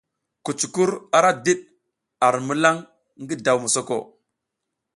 [0.43, 1.59] Kucukur ara diɗ
[2.27, 2.77] ar milan
[3.21, 3.97] ngi daw mosoko.